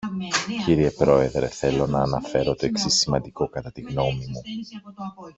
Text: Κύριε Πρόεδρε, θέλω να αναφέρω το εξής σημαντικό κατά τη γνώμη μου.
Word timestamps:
Κύριε 0.65 0.91
Πρόεδρε, 0.91 1.47
θέλω 1.47 1.87
να 1.87 2.01
αναφέρω 2.01 2.55
το 2.55 2.65
εξής 2.65 2.93
σημαντικό 2.95 3.49
κατά 3.49 3.71
τη 3.71 3.81
γνώμη 3.81 4.25
μου. 4.27 4.41